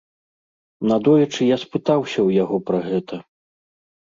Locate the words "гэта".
2.89-3.15